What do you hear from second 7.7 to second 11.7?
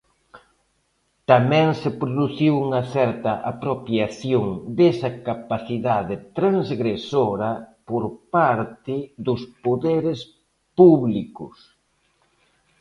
por parte dos poderes públicos.